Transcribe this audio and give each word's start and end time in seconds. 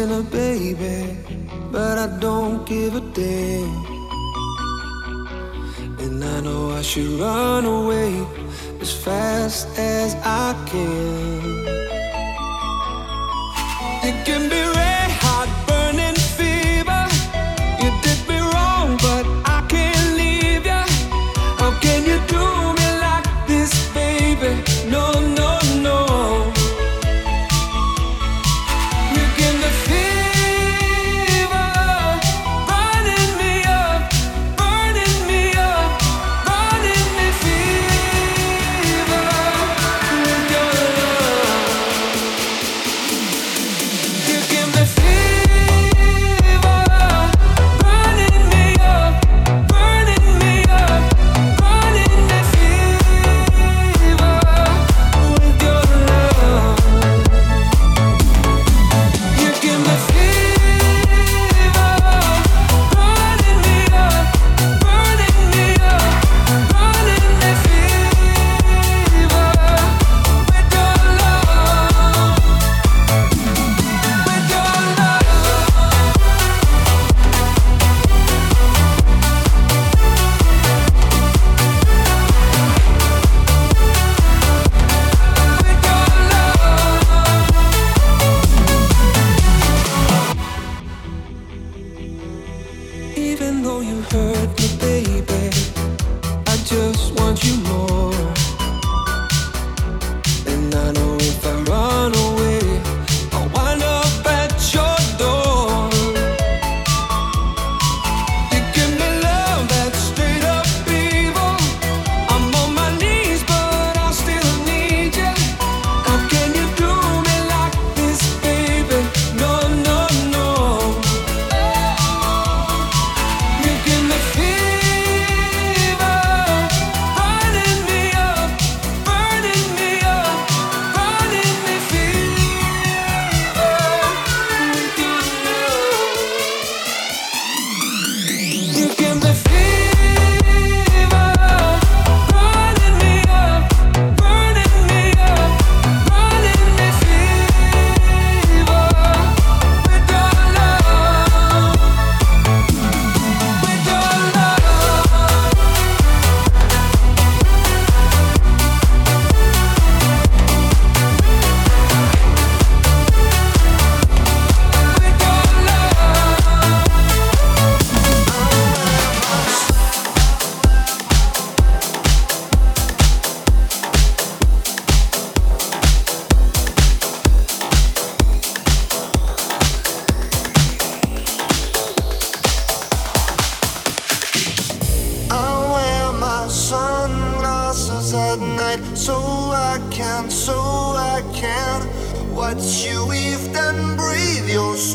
been 0.00 0.12
a 0.12 0.22
baby, 0.22 1.14
but 1.70 1.98
I 1.98 2.06
don't 2.20 2.64
give 2.64 2.94
a 2.96 3.00
damn. 3.00 3.84
And 5.98 6.24
I 6.24 6.40
know 6.40 6.70
I 6.70 6.80
should 6.80 7.20
run 7.20 7.66
away 7.66 8.10
as 8.80 8.92
fast 9.04 9.68
as 9.78 10.14
I 10.24 10.54
can. 10.70 11.89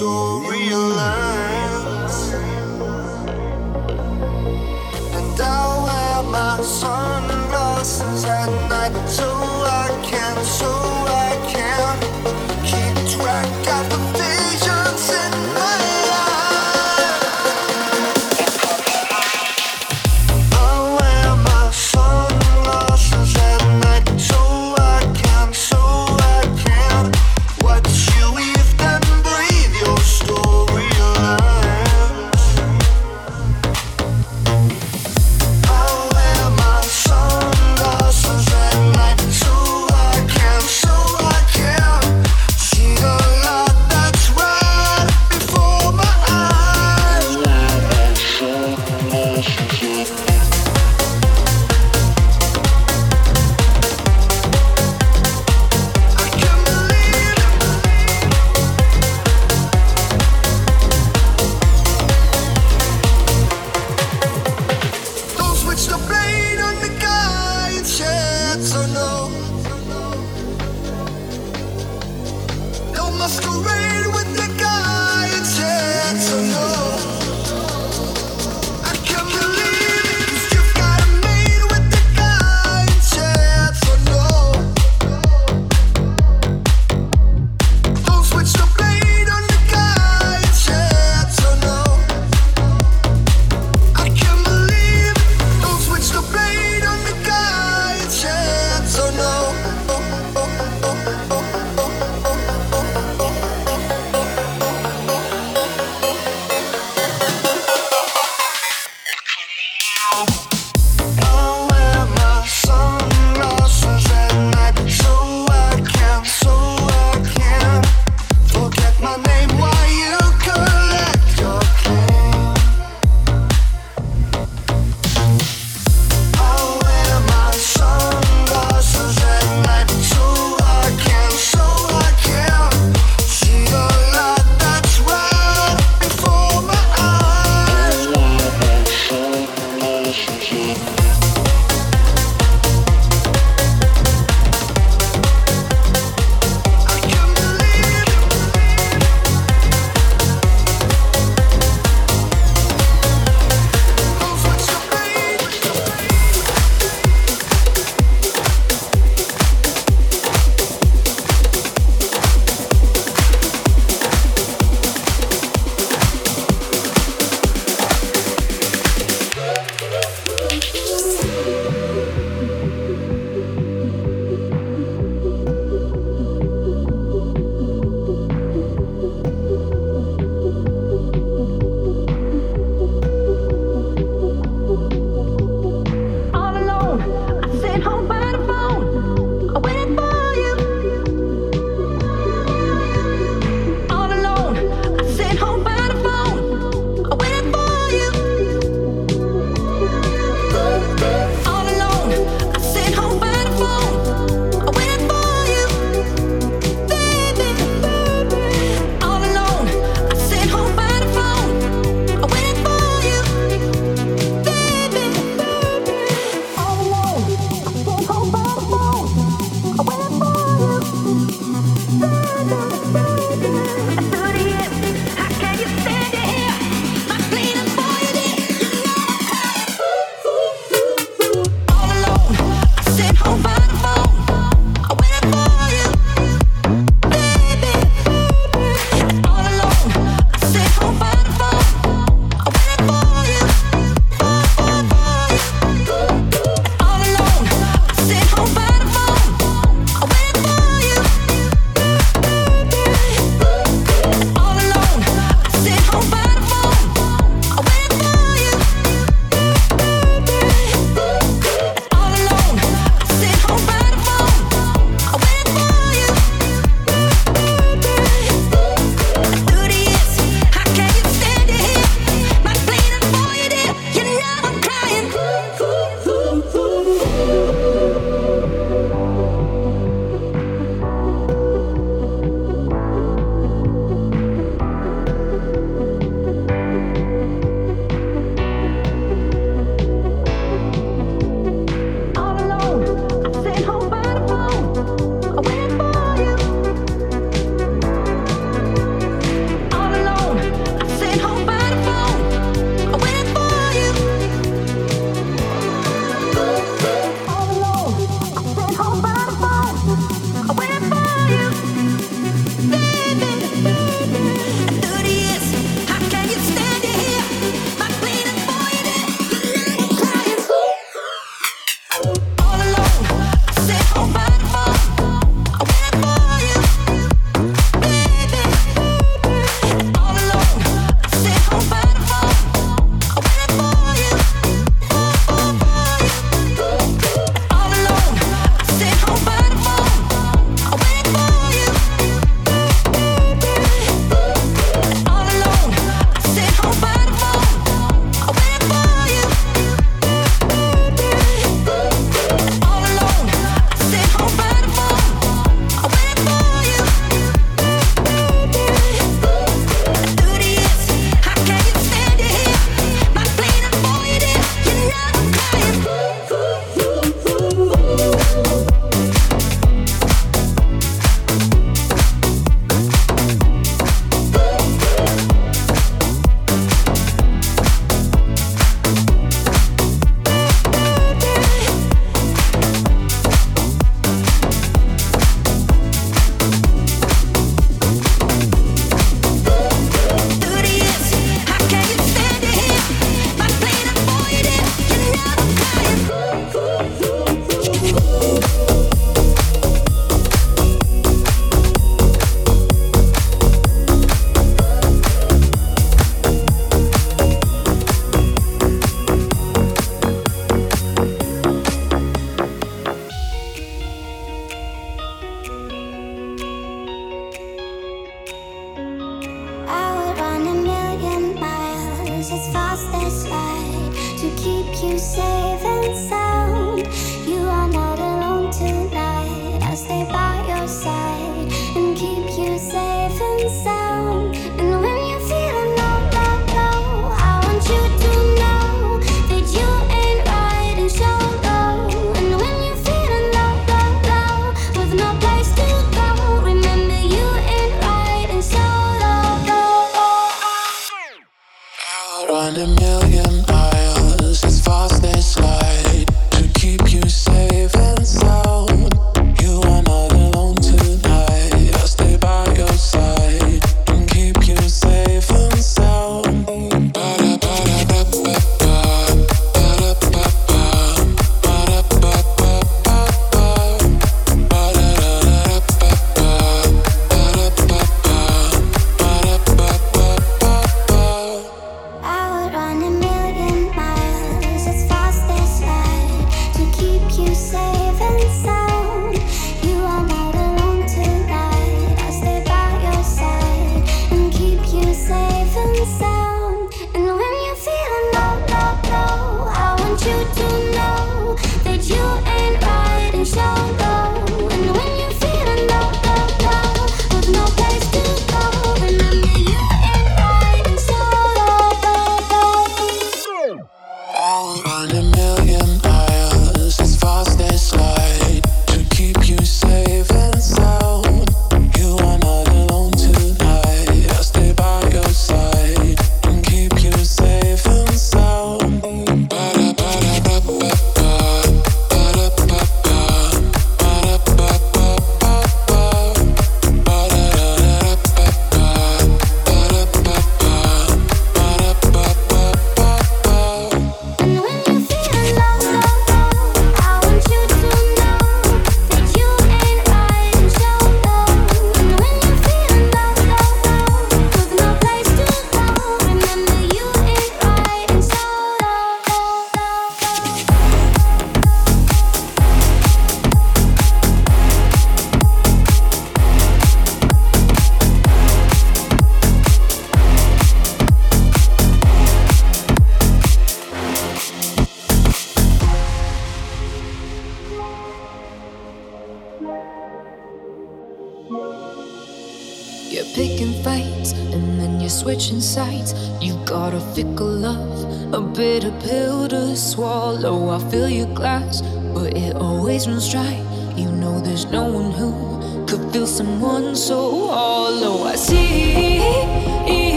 estou. 0.00 0.29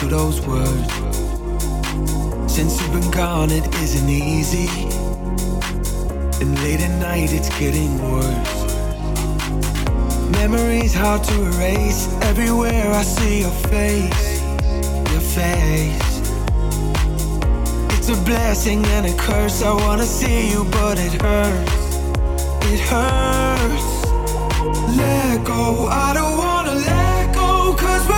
to 0.00 0.06
those 0.06 0.40
words. 0.46 0.92
Since 2.46 2.80
you've 2.80 2.92
been 2.92 3.10
gone, 3.10 3.50
it 3.50 3.66
isn't 3.82 4.08
easy. 4.08 4.68
And 6.40 6.56
late 6.62 6.80
at 6.80 7.00
night, 7.00 7.32
it's 7.32 7.48
getting 7.58 7.98
worse. 8.00 8.54
Memories 10.30 10.94
hard 10.94 11.24
to 11.24 11.34
erase. 11.46 12.06
Everywhere 12.22 12.92
I 12.92 13.02
see 13.02 13.40
your 13.40 13.56
face, 13.72 14.40
your 15.12 15.24
face. 15.38 16.20
It's 17.98 18.08
a 18.08 18.16
blessing 18.24 18.84
and 18.96 19.06
a 19.06 19.14
curse. 19.16 19.62
I 19.62 19.72
wanna 19.72 20.06
see 20.06 20.50
you, 20.50 20.64
but 20.70 20.98
it 20.98 21.20
hurts. 21.20 21.96
It 22.72 22.80
hurts. 22.80 23.88
Let 24.96 25.44
go, 25.44 25.88
I 25.88 26.12
don't 26.14 26.38
wanna 26.38 26.74
let 26.74 27.34
go, 27.34 27.74
cause 27.74 28.08
we're 28.08 28.17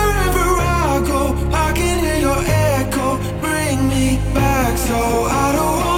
back, 4.33 4.77
so 4.77 4.95
I 4.95 5.51
don't 5.55 5.90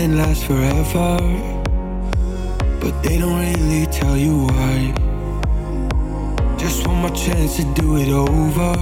Nothing 0.00 0.16
lasts 0.16 0.44
forever, 0.44 1.18
but 2.80 3.02
they 3.02 3.18
don't 3.18 3.38
really 3.38 3.84
tell 3.84 4.16
you 4.16 4.46
why. 4.46 4.94
Just 6.56 6.86
one 6.86 7.02
more 7.02 7.10
chance 7.10 7.56
to 7.56 7.64
do 7.74 7.98
it 7.98 8.08
over. 8.08 8.72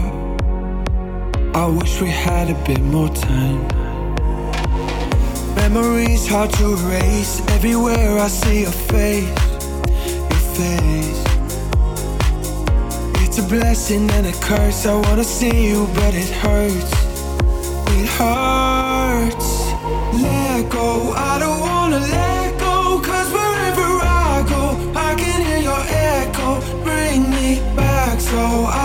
I 1.59 1.67
wish 1.67 2.01
we 2.01 2.07
had 2.07 2.51
a 2.51 2.55
bit 2.65 2.81
more 2.83 3.09
time. 3.09 3.67
Memories 5.57 6.29
hard 6.29 6.53
to 6.53 6.75
erase. 6.75 7.41
Everywhere 7.49 8.21
I 8.21 8.29
see 8.29 8.61
your 8.61 8.71
face, 8.71 9.29
your 10.31 10.45
face. 10.55 11.25
It's 13.25 13.39
a 13.39 13.43
blessing 13.43 14.09
and 14.13 14.27
a 14.29 14.33
curse. 14.35 14.87
I 14.87 14.95
wanna 14.95 15.25
see 15.25 15.67
you, 15.67 15.89
but 15.97 16.15
it 16.15 16.31
hurts. 16.31 16.93
It 17.99 18.07
hurts 18.07 18.88
so 28.31 28.67
I 28.67 28.78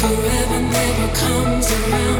forever 0.00 0.60
never 0.60 1.14
comes 1.14 1.70
around. 1.70 2.11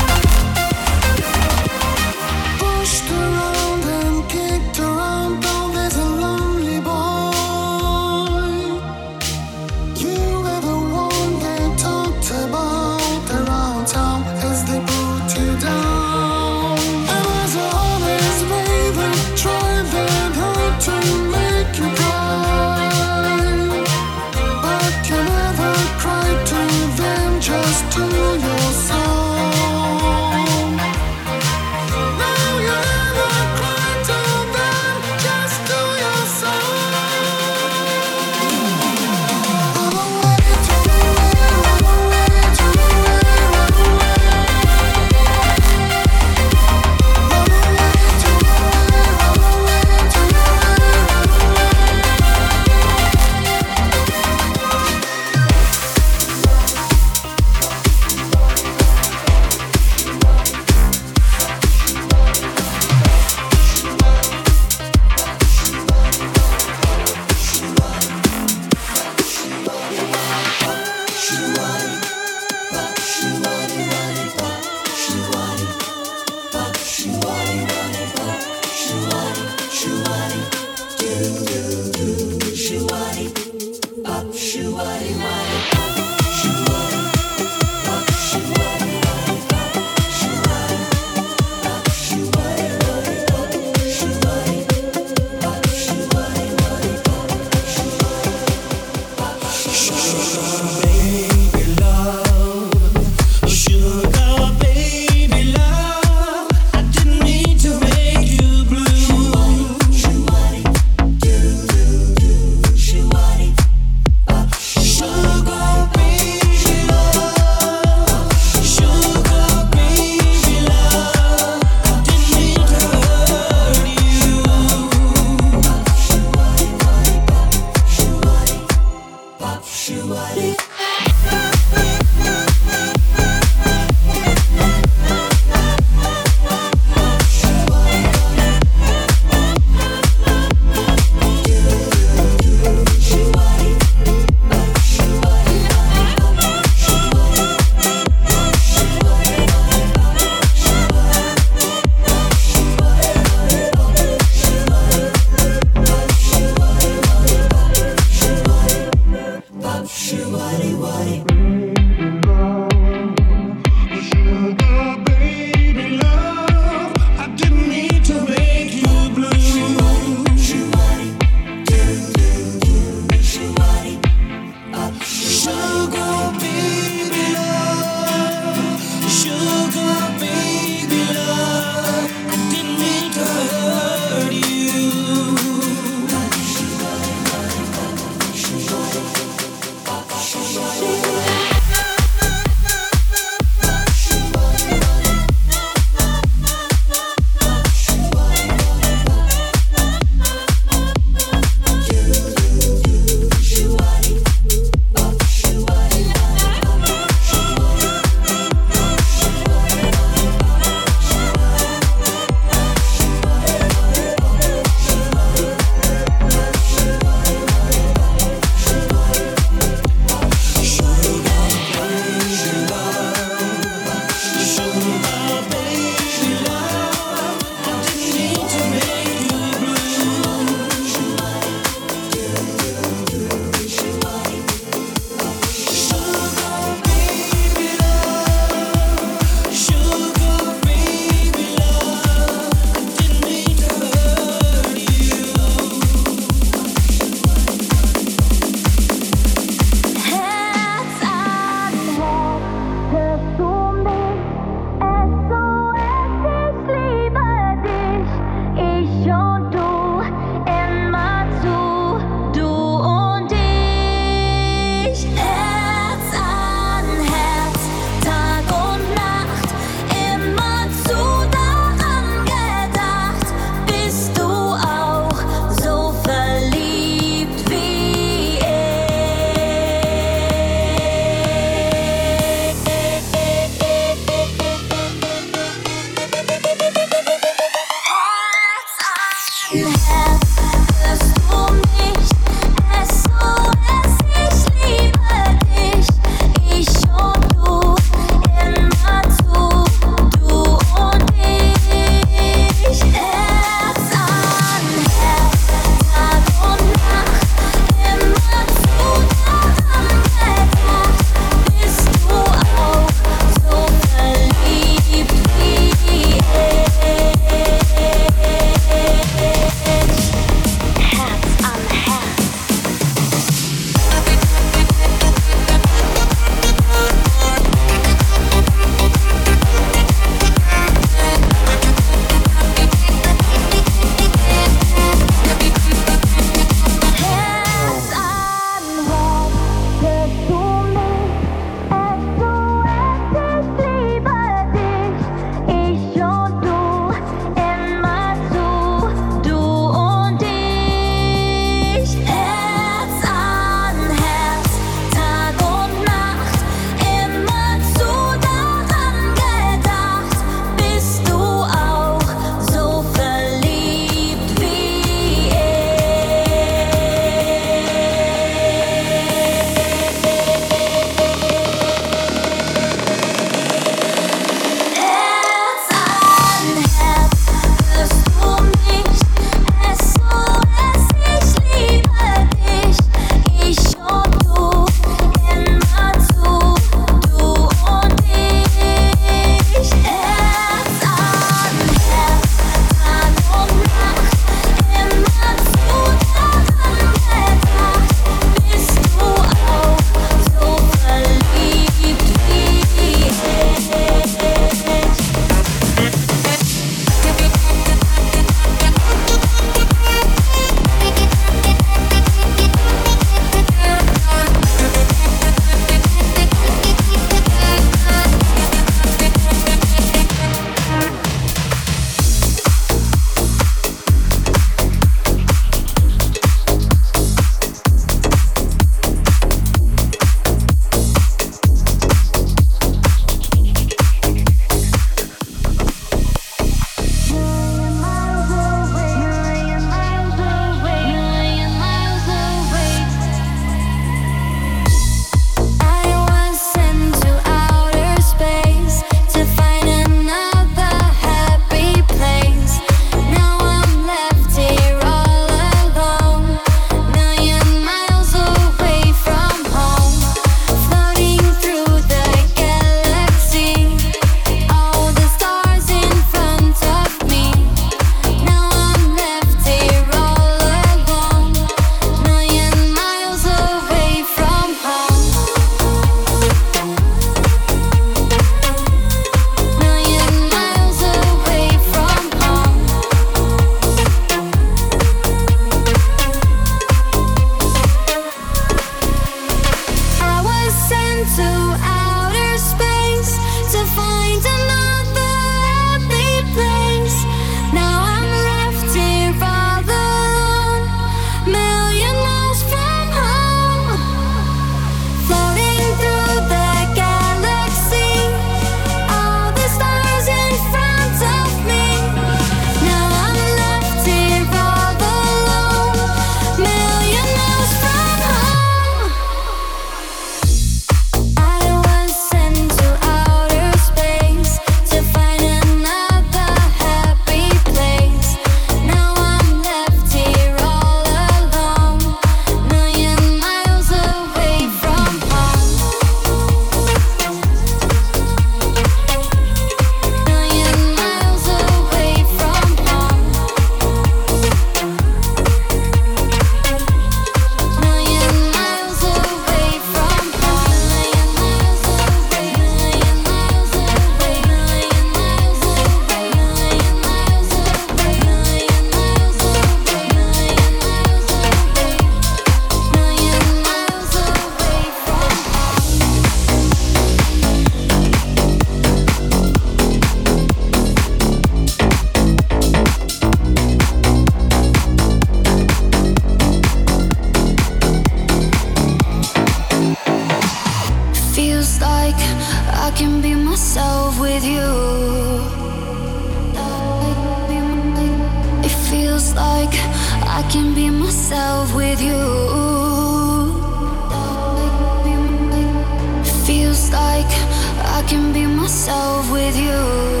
You. 599.41 600.00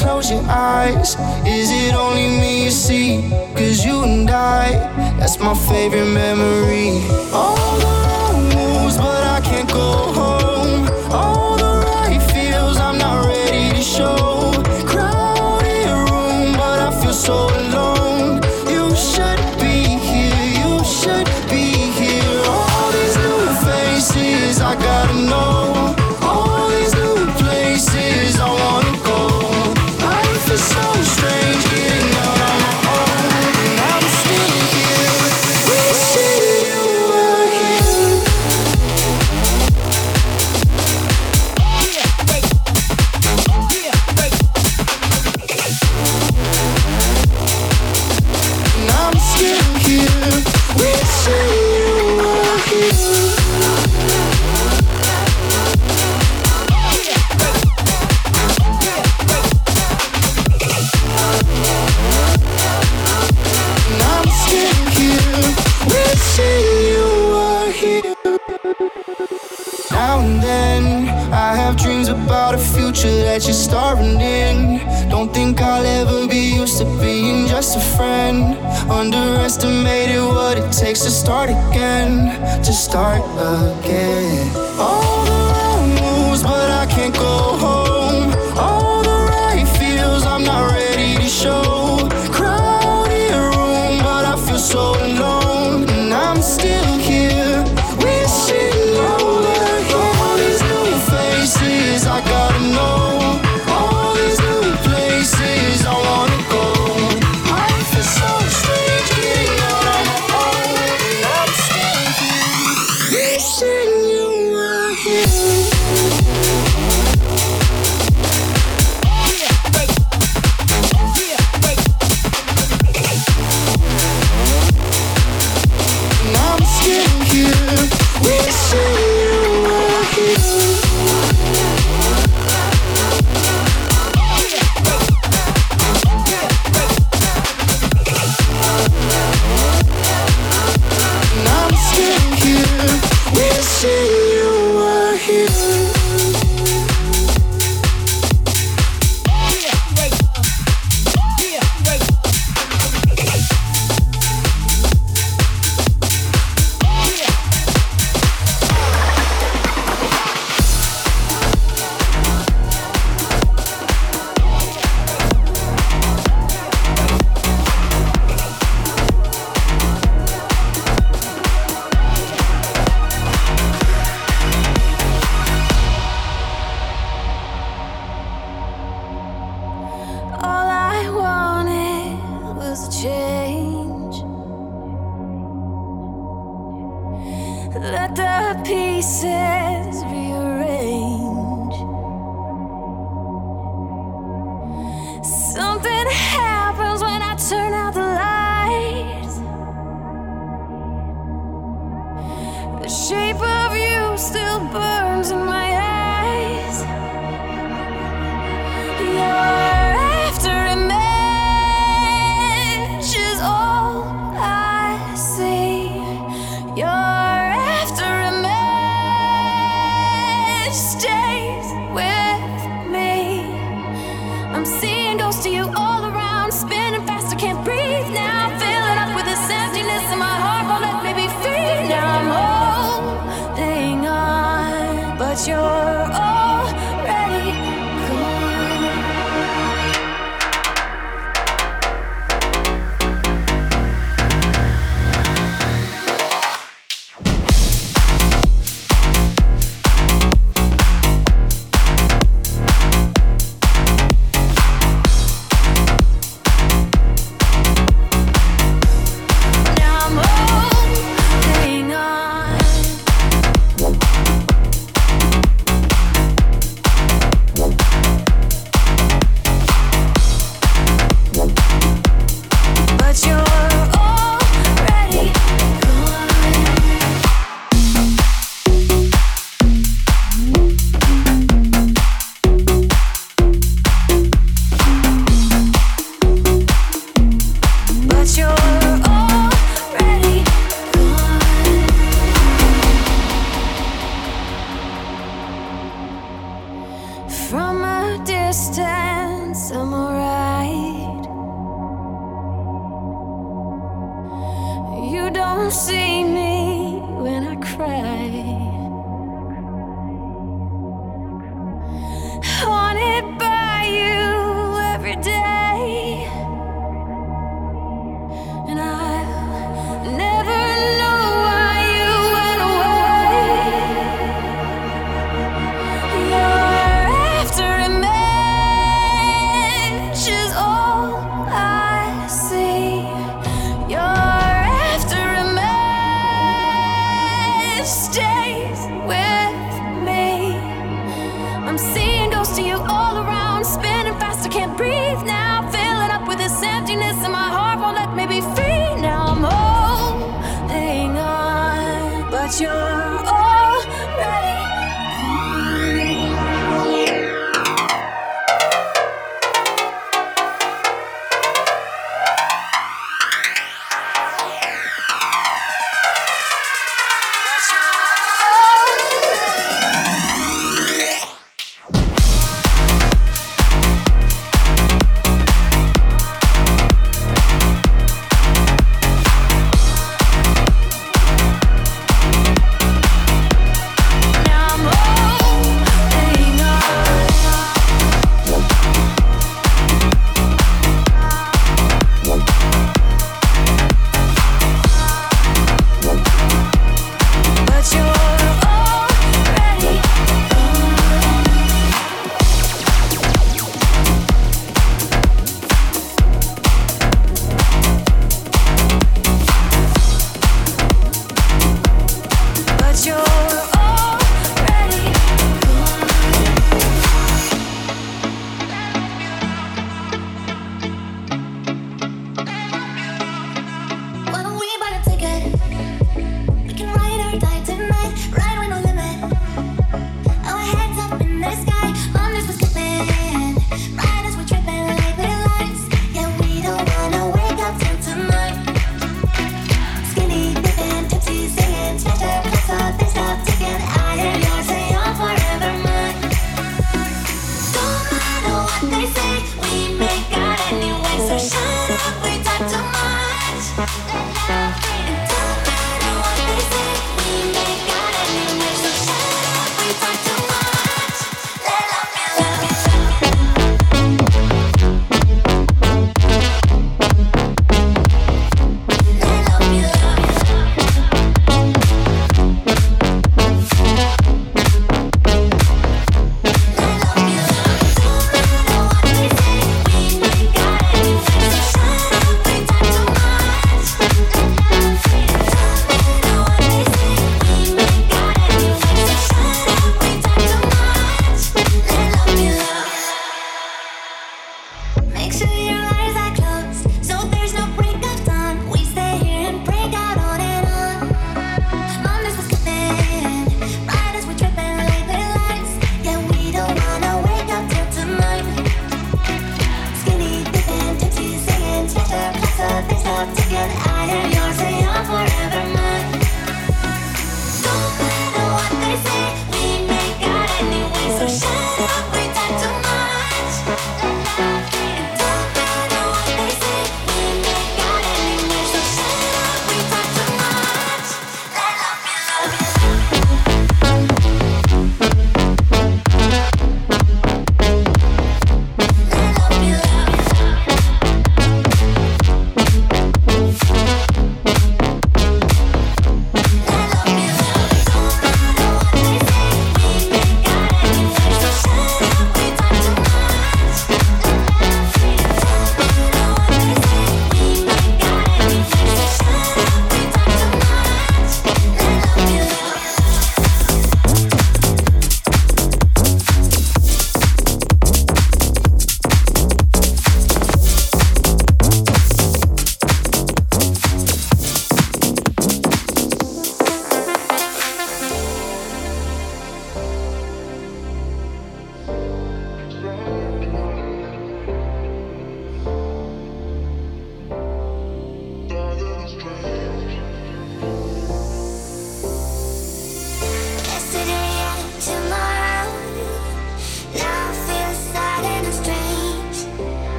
close 0.00 0.30
your 0.30 0.42
eyes? 0.48 1.14
Is 1.46 1.70
it 1.70 1.94
only 1.94 2.26
me 2.40 2.64
you 2.64 2.70
see? 2.70 3.20
Cause 3.54 3.84
you 3.84 4.02
and 4.02 4.30
I, 4.30 4.70
that's 5.18 5.38
my 5.38 5.54
favorite 5.54 6.06
memory. 6.06 7.19